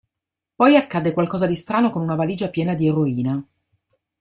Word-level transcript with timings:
Poi 0.55 0.75
accade 0.77 1.13
qualcosa 1.13 1.45
di 1.45 1.53
strano 1.53 1.91
con 1.91 2.01
una 2.01 2.15
valigia 2.15 2.49
piena 2.49 2.73
di 2.73 2.87
eroina. 2.87 3.47